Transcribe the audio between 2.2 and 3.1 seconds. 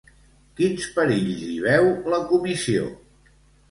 Comissió?